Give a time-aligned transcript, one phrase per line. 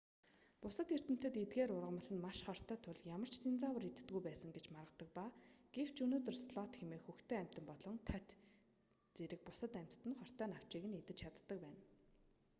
[0.61, 5.09] бусад эрдэмтэд эдгээр ургамал нь маш хортой тул ямар ч динозавр иддэггүй байсан гэж маргадаг
[5.17, 5.25] ба
[5.75, 10.17] гэвч өнөөдөр слот хэмээх хөхтөн амьтан болон тоть динозаврын үр хойч зэрэг бусад амьтад нь
[10.19, 11.81] хортой навчийг идэж чаддаг байна